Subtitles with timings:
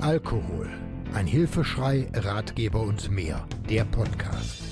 [0.00, 0.68] Alkohol.
[1.14, 3.46] Ein Hilfeschrei, Ratgeber und mehr.
[3.70, 4.62] Der Podcast.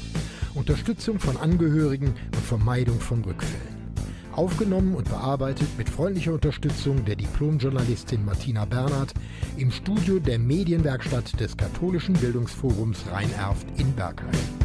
[0.55, 3.95] Unterstützung von Angehörigen und Vermeidung von Rückfällen.
[4.33, 9.15] Aufgenommen und bearbeitet mit freundlicher Unterstützung der Diplomjournalistin Martina Bernhard
[9.57, 14.60] im Studio der Medienwerkstatt des Katholischen Bildungsforums Rhein-Erft in Bergheim.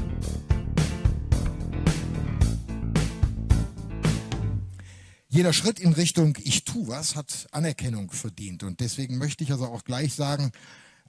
[5.36, 8.64] Jeder Schritt in Richtung Ich tu was hat Anerkennung verdient.
[8.64, 10.54] Und deswegen möchte ich also auch gleich sagen,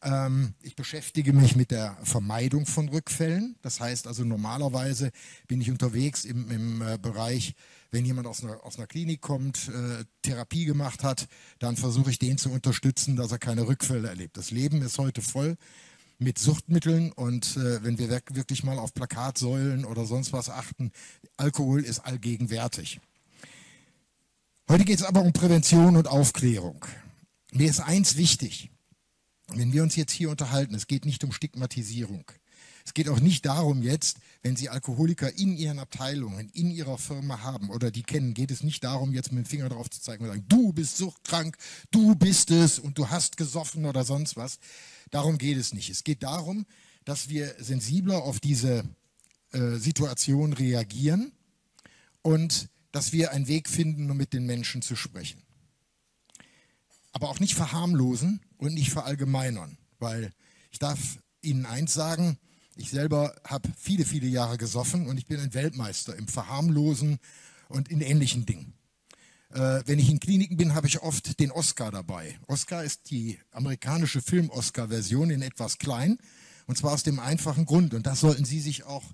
[0.03, 3.55] ähm, ich beschäftige mich mit der Vermeidung von Rückfällen.
[3.63, 5.13] Das heißt also normalerweise
[5.47, 7.55] bin ich unterwegs im, im äh, Bereich,
[7.93, 11.29] wenn jemand aus einer, aus einer Klinik kommt, äh, Therapie gemacht hat,
[11.61, 14.37] dann versuche ich den zu unterstützen, dass er keine Rückfälle erlebt.
[14.37, 15.57] Das Leben ist heute voll
[16.19, 20.91] mit Suchtmitteln und äh, wenn wir wirklich mal auf Plakatsäulen oder sonst was achten,
[21.37, 22.99] Alkohol ist allgegenwärtig.
[24.69, 26.85] Heute geht es aber um Prävention und Aufklärung.
[27.53, 28.69] Mir ist eins wichtig,
[29.55, 32.25] wenn wir uns jetzt hier unterhalten, es geht nicht um Stigmatisierung.
[32.85, 37.43] Es geht auch nicht darum jetzt, wenn Sie Alkoholiker in Ihren Abteilungen, in Ihrer Firma
[37.43, 40.25] haben oder die kennen, geht es nicht darum, jetzt mit dem Finger drauf zu zeigen
[40.25, 41.57] und sagen, du bist suchtkrank,
[41.93, 44.59] du bist es und du hast gesoffen oder sonst was.
[45.13, 45.91] Darum geht es nicht.
[45.91, 46.67] Es geht darum,
[47.05, 48.83] dass wir sensibler auf diese
[49.53, 51.31] äh, Situation reagieren
[52.23, 55.43] und dass wir einen Weg finden, um mit den Menschen zu sprechen.
[57.13, 60.33] Aber auch nicht verharmlosen und nicht verallgemeinern, weil
[60.71, 62.39] ich darf Ihnen eins sagen,
[62.75, 67.19] ich selber habe viele, viele Jahre gesoffen und ich bin ein Weltmeister im Verharmlosen
[67.69, 68.73] und in ähnlichen Dingen.
[69.51, 72.39] Äh, wenn ich in Kliniken bin, habe ich oft den Oscar dabei.
[72.47, 76.17] Oscar ist die amerikanische Film-Oscar-Version in etwas klein
[76.67, 79.05] und zwar aus dem einfachen Grund und das sollten Sie sich auch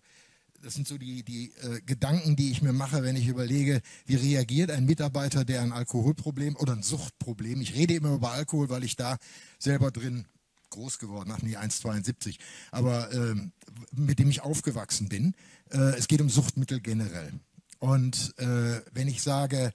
[0.63, 4.15] das sind so die, die äh, Gedanken, die ich mir mache, wenn ich überlege, wie
[4.15, 8.85] reagiert ein Mitarbeiter, der ein Alkoholproblem oder ein Suchtproblem, ich rede immer über Alkohol, weil
[8.85, 9.19] ich da
[9.59, 10.27] selber drin
[10.71, 12.39] groß geworden, ach nee, 1,72,
[12.71, 13.53] aber ähm,
[13.93, 15.35] mit dem ich aufgewachsen bin.
[15.71, 17.33] Äh, es geht um Suchtmittel generell.
[17.79, 19.73] Und äh, wenn ich sage,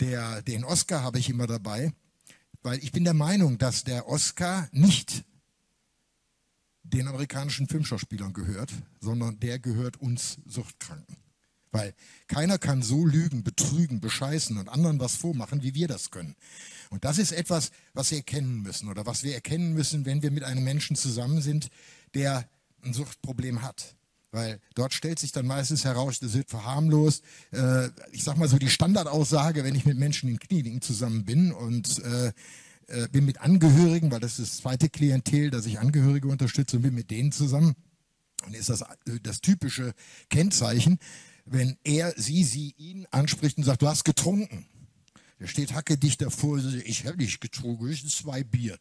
[0.00, 1.92] der, den Oscar habe ich immer dabei,
[2.62, 5.24] weil ich bin der Meinung, dass der Oscar nicht
[6.90, 11.16] den amerikanischen Filmschauspielern gehört, sondern der gehört uns Suchtkranken.
[11.72, 11.94] Weil
[12.26, 16.34] keiner kann so lügen, betrügen, bescheißen und anderen was vormachen, wie wir das können.
[16.90, 20.32] Und das ist etwas, was wir erkennen müssen oder was wir erkennen müssen, wenn wir
[20.32, 21.68] mit einem Menschen zusammen sind,
[22.14, 22.48] der
[22.82, 23.94] ein Suchtproblem hat.
[24.32, 27.24] Weil dort stellt sich dann meistens heraus, das wird verharmlost.
[27.52, 31.52] Äh, ich sag mal so die Standardaussage, wenn ich mit Menschen in Kliniken zusammen bin
[31.52, 32.32] und äh,
[32.90, 36.82] äh, bin mit Angehörigen, weil das ist das zweite Klientel, dass ich Angehörige unterstütze und
[36.82, 37.74] bin mit denen zusammen.
[38.46, 39.94] Und ist das äh, das typische
[40.28, 40.98] Kennzeichen,
[41.44, 44.66] wenn er, sie, sie ihn anspricht und sagt, du hast getrunken.
[45.38, 48.78] Der steht hacke dich davor, ich habe nicht getrunken, ich zwei Bier.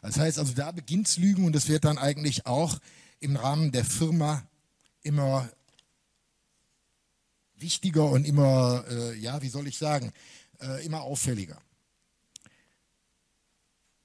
[0.00, 2.78] Das heißt also, da beginnt's Lügen und es wird dann eigentlich auch
[3.20, 4.42] im Rahmen der Firma
[5.02, 5.48] immer
[7.54, 10.12] wichtiger und immer, äh, ja, wie soll ich sagen,
[10.60, 11.60] äh, immer auffälliger.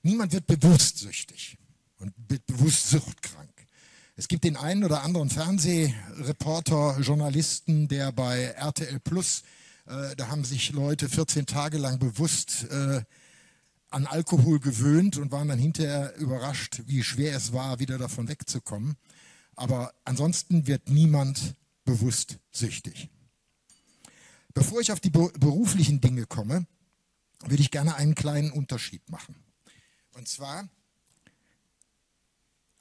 [0.08, 1.58] Niemand wird bewusst süchtig
[1.98, 2.14] und
[2.48, 3.52] bewusst suchtkrank.
[4.16, 9.44] Es gibt den einen oder anderen Fernsehreporter, Journalisten, der bei RTL Plus,
[9.86, 13.02] äh, da haben sich Leute 14 Tage lang bewusst äh,
[13.90, 18.96] an Alkohol gewöhnt und waren dann hinterher überrascht, wie schwer es war, wieder davon wegzukommen.
[19.56, 21.54] Aber ansonsten wird niemand
[21.84, 23.10] bewusst süchtig.
[24.54, 26.66] Bevor ich auf die beruflichen Dinge komme,
[27.46, 29.36] würde ich gerne einen kleinen Unterschied machen.
[30.18, 30.68] Und zwar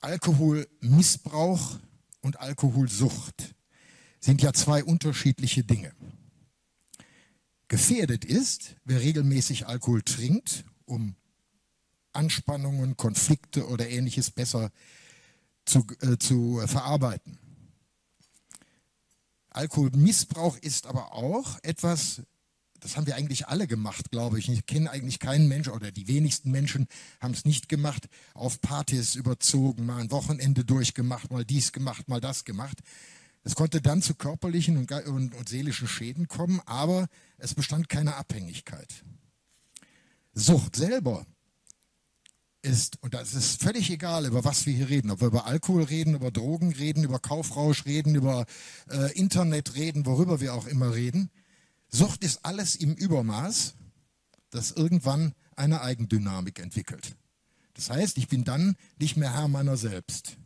[0.00, 1.78] Alkoholmissbrauch
[2.22, 3.54] und Alkoholsucht
[4.20, 5.94] sind ja zwei unterschiedliche Dinge.
[7.68, 11.14] Gefährdet ist, wer regelmäßig Alkohol trinkt, um
[12.14, 14.72] Anspannungen, Konflikte oder ähnliches besser
[15.66, 17.38] zu, äh, zu verarbeiten.
[19.50, 22.22] Alkoholmissbrauch ist aber auch etwas,
[22.80, 24.48] das haben wir eigentlich alle gemacht, glaube ich.
[24.48, 26.86] Ich kenne eigentlich keinen Menschen oder die wenigsten Menschen
[27.20, 32.20] haben es nicht gemacht, auf Partys überzogen, mal ein Wochenende durchgemacht, mal dies gemacht, mal
[32.20, 32.78] das gemacht.
[33.44, 37.06] Es konnte dann zu körperlichen und, und, und seelischen Schäden kommen, aber
[37.38, 39.04] es bestand keine Abhängigkeit.
[40.34, 41.24] Sucht selber
[42.62, 45.84] ist, und das ist völlig egal, über was wir hier reden, ob wir über Alkohol
[45.84, 48.44] reden, über Drogen reden, über Kaufrausch reden, über
[48.90, 51.30] äh, Internet reden, worüber wir auch immer reden,
[51.96, 53.74] Sucht ist alles im Übermaß,
[54.50, 57.16] das irgendwann eine Eigendynamik entwickelt.
[57.72, 60.36] Das heißt, ich bin dann nicht mehr Herr meiner selbst.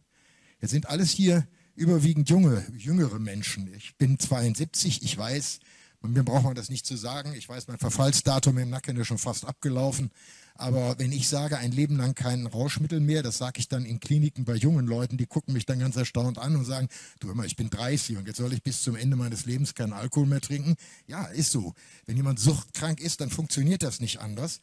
[0.60, 3.74] Jetzt sind alles hier überwiegend junge, jüngere Menschen.
[3.74, 5.58] Ich bin 72, ich weiß,
[6.02, 7.34] mir braucht man das nicht zu sagen.
[7.34, 10.10] Ich weiß, mein Verfallsdatum im Nacken ist schon fast abgelaufen.
[10.54, 14.00] Aber wenn ich sage, ein Leben lang kein Rauschmittel mehr, das sage ich dann in
[14.00, 16.88] Kliniken bei jungen Leuten, die gucken mich dann ganz erstaunt an und sagen,
[17.18, 19.92] du mal, ich bin 30 und jetzt soll ich bis zum Ende meines Lebens keinen
[19.92, 20.76] Alkohol mehr trinken.
[21.06, 21.74] Ja, ist so.
[22.06, 24.60] Wenn jemand suchtkrank ist, dann funktioniert das nicht anders.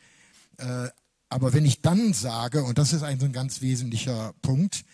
[0.57, 0.90] Äh,
[1.30, 4.86] aber wenn ich dann sage, und das ist ein ein ganz wesentlicher Punkt,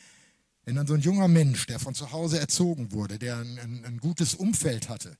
[0.65, 3.85] wenn dann so ein junger Mensch, der von zu Hause erzogen wurde, der ein, ein,
[3.85, 5.17] ein gutes Umfeld hatte,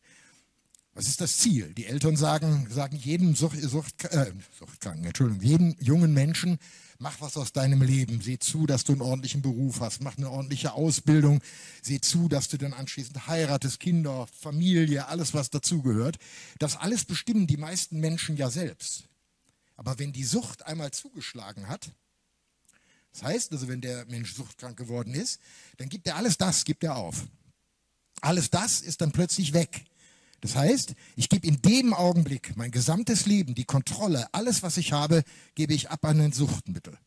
[0.96, 1.74] was ist das Ziel?
[1.74, 6.60] Die Eltern sagen, sagen jedem Sucht, Sucht, äh, Suchtkranken, Entschuldigung, jedem jungen Menschen,
[7.00, 8.22] mach was aus deinem Leben.
[8.22, 10.02] Sieh zu, dass du einen ordentlichen Beruf hast.
[10.02, 11.42] Mach eine ordentliche Ausbildung.
[11.82, 16.18] Sieh zu, dass du dann anschließend heiratest, Kinder, Familie, alles, was dazugehört.
[16.60, 19.06] Das alles bestimmen die meisten Menschen ja selbst.
[19.76, 21.92] Aber wenn die Sucht einmal zugeschlagen hat,
[23.12, 25.40] das heißt also, wenn der Mensch suchtkrank geworden ist,
[25.78, 27.28] dann gibt er alles das, gibt er auf.
[28.22, 29.86] Alles das ist dann plötzlich weg.
[30.44, 34.92] Das heißt, ich gebe in dem Augenblick mein gesamtes Leben, die Kontrolle, alles, was ich
[34.92, 35.24] habe,
[35.56, 36.98] gebe ich ab an ein Suchtmittel.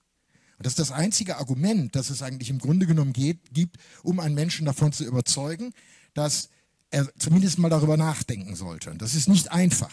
[0.56, 4.20] Und das ist das einzige Argument, das es eigentlich im Grunde genommen geht, gibt, um
[4.20, 5.74] einen Menschen davon zu überzeugen,
[6.14, 6.48] dass
[6.88, 8.90] er zumindest mal darüber nachdenken sollte.
[8.90, 9.92] Und das ist nicht einfach.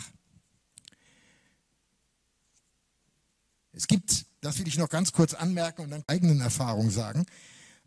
[3.73, 7.25] Es gibt, das will ich noch ganz kurz anmerken und dann eigenen Erfahrungen sagen.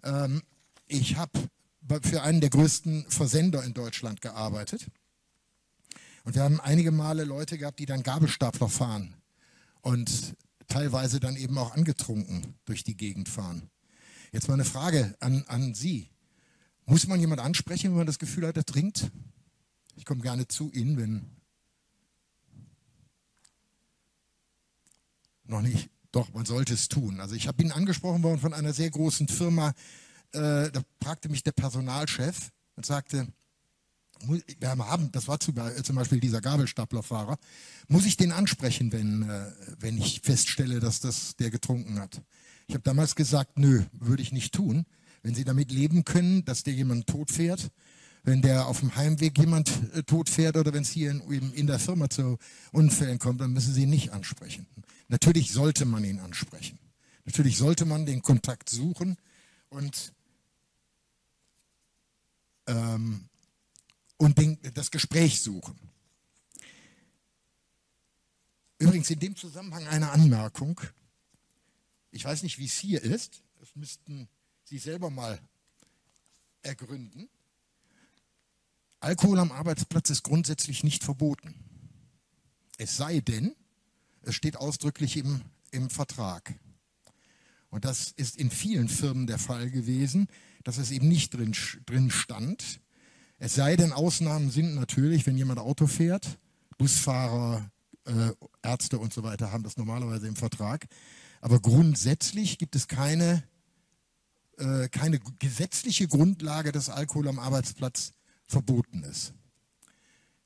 [0.03, 0.43] Ähm,
[0.87, 1.49] ich habe
[2.03, 4.91] für einen der größten Versender in Deutschland gearbeitet.
[6.27, 9.15] Und wir haben einige Male Leute gehabt, die dann Gabelstapler fahren
[9.81, 10.35] und
[10.67, 13.71] teilweise dann eben auch angetrunken durch die Gegend fahren.
[14.33, 16.11] Jetzt mal eine Frage an, an Sie.
[16.85, 19.13] Muss man jemand ansprechen, wenn man das Gefühl hat, er trinkt?
[19.95, 21.31] Ich komme gerne zu Ihnen, wenn.
[25.45, 25.91] Noch nicht.
[26.11, 27.21] Doch, man sollte es tun.
[27.21, 29.75] Also ich bin angesprochen worden von einer sehr großen Firma.
[30.33, 33.29] Äh, da fragte mich der Personalchef und sagte,
[34.21, 37.39] wir haben, das war äh, zum Beispiel dieser Gabelstaplerfahrer,
[37.89, 42.23] muss ich den ansprechen, wenn, äh, wenn ich feststelle, dass das der getrunken hat?
[42.67, 44.87] Ich habe damals gesagt, nö, würde ich nicht tun.
[45.23, 47.71] Wenn Sie damit leben können, dass der jemand tot fährt,
[48.23, 51.67] wenn der auf dem Heimweg jemand äh, tot fährt oder wenn es hier in, in
[51.67, 52.39] der Firma zu
[52.73, 54.67] Unfällen kommt, dann müssen Sie ihn nicht ansprechen.
[55.09, 56.79] Natürlich sollte man ihn ansprechen.
[57.25, 59.17] Natürlich sollte man den Kontakt suchen
[59.69, 60.13] und
[62.67, 63.29] ähm,
[64.17, 65.79] und den, das Gespräch suchen.
[68.79, 70.81] Übrigens in dem Zusammenhang eine Anmerkung.
[72.11, 73.43] Ich weiß nicht, wie es hier ist.
[73.59, 74.29] Das müssten
[74.65, 75.41] Sie selber mal
[76.63, 77.29] ergründen.
[79.01, 81.55] Alkohol am Arbeitsplatz ist grundsätzlich nicht verboten.
[82.79, 83.55] Es sei denn,
[84.23, 86.55] es steht ausdrücklich im, im Vertrag.
[87.71, 90.29] Und das ist in vielen Firmen der Fall gewesen,
[90.65, 91.55] dass es eben nicht drin,
[91.87, 92.81] drin stand.
[93.39, 96.39] Es sei denn, Ausnahmen sind natürlich, wenn jemand Auto fährt,
[96.79, 97.71] Busfahrer,
[98.05, 100.87] äh, Ärzte und so weiter haben das normalerweise im Vertrag.
[101.41, 103.43] Aber grundsätzlich gibt es keine,
[104.59, 108.13] äh, keine gesetzliche Grundlage, dass Alkohol am Arbeitsplatz
[108.47, 109.35] verboten ist.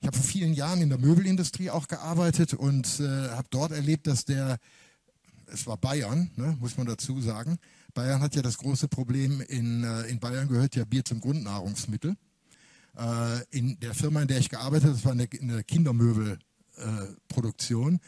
[0.00, 4.06] Ich habe vor vielen Jahren in der Möbelindustrie auch gearbeitet und äh, habe dort erlebt,
[4.06, 4.58] dass der,
[5.46, 7.58] es war Bayern, ne, muss man dazu sagen,
[7.93, 12.16] Bayern hat ja das große Problem, in, äh, in Bayern gehört ja Bier zum Grundnahrungsmittel.
[12.96, 15.26] Äh, in der Firma, in der ich gearbeitet habe, das war eine,
[15.64, 18.00] Kindermöbelproduktion,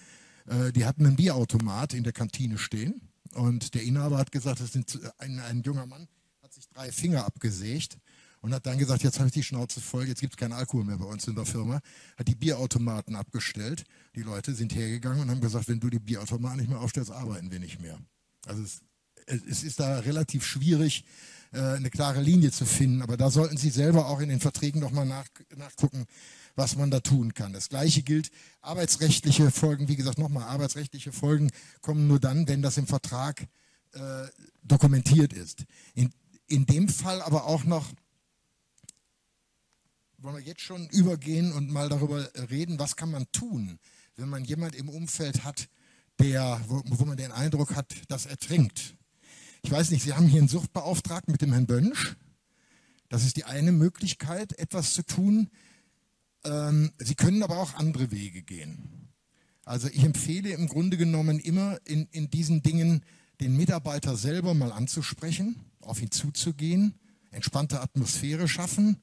[0.49, 3.01] äh, äh, die hatten einen Bierautomat in der Kantine stehen
[3.35, 6.09] und der Inhaber hat gesagt, das sind ein, ein junger Mann,
[6.43, 7.97] hat sich drei Finger abgesägt
[8.41, 10.85] und hat dann gesagt, jetzt habe ich die Schnauze voll, jetzt gibt es keinen Alkohol
[10.85, 11.81] mehr bei uns in der Firma,
[12.17, 13.85] hat die Bierautomaten abgestellt.
[14.17, 17.53] Die Leute sind hergegangen und haben gesagt, wenn du die Bierautomaten nicht mehr aufstellst, arbeiten
[17.53, 17.99] wir nicht mehr.
[18.47, 18.81] Also es,
[19.27, 21.05] es ist da relativ schwierig,
[21.59, 23.03] eine klare Linie zu finden.
[23.03, 26.07] Aber da sollten Sie selber auch in den Verträgen nochmal nach, nachgucken,
[26.55, 27.53] was man da tun kann.
[27.53, 28.31] Das Gleiche gilt,
[28.61, 33.47] arbeitsrechtliche Folgen, wie gesagt, nochmal, arbeitsrechtliche Folgen kommen nur dann, wenn das im Vertrag
[33.93, 34.27] äh,
[34.63, 35.65] dokumentiert ist.
[35.95, 36.11] In,
[36.47, 37.87] in dem Fall aber auch noch,
[40.19, 43.79] wollen wir jetzt schon übergehen und mal darüber reden, was kann man tun,
[44.17, 45.69] wenn man jemand im Umfeld hat,
[46.21, 48.95] der, wo, wo man den Eindruck hat, dass er trinkt.
[49.63, 52.17] Ich weiß nicht, Sie haben hier einen Suchtbeauftragten mit dem Herrn Bönsch.
[53.09, 55.49] Das ist die eine Möglichkeit, etwas zu tun.
[56.45, 59.09] Ähm, Sie können aber auch andere Wege gehen.
[59.65, 63.05] Also ich empfehle im Grunde genommen immer in, in diesen Dingen
[63.41, 66.95] den Mitarbeiter selber mal anzusprechen, auf ihn zuzugehen,
[67.31, 69.01] entspannte Atmosphäre schaffen,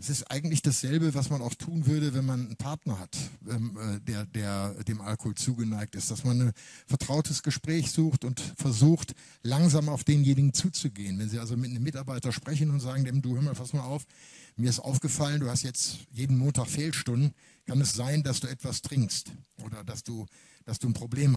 [0.00, 3.14] Es ist eigentlich dasselbe, was man auch tun würde, wenn man einen Partner hat,
[3.46, 6.52] ähm, äh, der, der dem Alkohol zugeneigt ist, dass man ein
[6.86, 11.18] vertrautes Gespräch sucht und versucht, langsam auf denjenigen zuzugehen.
[11.18, 13.82] Wenn Sie also mit einem Mitarbeiter sprechen und sagen dem, du hör mal, pass mal
[13.82, 14.06] auf,
[14.56, 17.34] mir ist aufgefallen, du hast jetzt jeden Montag Fehlstunden,
[17.66, 20.24] kann es sein, dass du etwas trinkst oder dass du,
[20.64, 21.36] dass du ein Problem